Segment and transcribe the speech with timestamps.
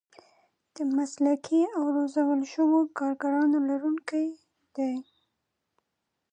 [0.75, 4.25] د مسلکي او روزل شوو کارګرانو لرونکي
[4.75, 4.95] دي.